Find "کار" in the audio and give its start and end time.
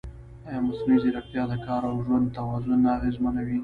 1.65-1.81